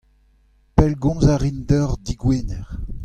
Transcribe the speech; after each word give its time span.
Pellgomz 0.75 1.25
a 1.33 1.35
rin 1.43 1.57
deoc'h 1.69 1.95
digwener. 2.05 2.67